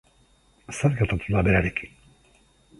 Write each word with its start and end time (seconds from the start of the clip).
Zer 0.79 0.95
gertatu 1.01 1.37
da 1.37 1.45
berarekin? 1.51 1.95